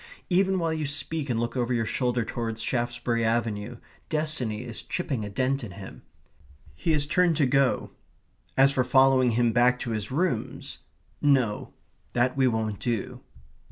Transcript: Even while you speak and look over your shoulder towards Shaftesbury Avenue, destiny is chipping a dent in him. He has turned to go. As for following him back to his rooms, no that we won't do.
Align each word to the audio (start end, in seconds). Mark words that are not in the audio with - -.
Even 0.31 0.57
while 0.57 0.73
you 0.73 0.87
speak 0.87 1.29
and 1.29 1.39
look 1.39 1.55
over 1.55 1.75
your 1.75 1.85
shoulder 1.85 2.25
towards 2.25 2.63
Shaftesbury 2.63 3.23
Avenue, 3.23 3.77
destiny 4.09 4.63
is 4.63 4.81
chipping 4.81 5.23
a 5.23 5.29
dent 5.29 5.63
in 5.63 5.73
him. 5.73 6.01
He 6.73 6.91
has 6.93 7.05
turned 7.05 7.37
to 7.37 7.45
go. 7.45 7.91
As 8.57 8.71
for 8.71 8.83
following 8.83 9.29
him 9.37 9.51
back 9.51 9.79
to 9.81 9.91
his 9.91 10.09
rooms, 10.09 10.79
no 11.21 11.73
that 12.13 12.35
we 12.35 12.47
won't 12.47 12.79
do. 12.79 13.21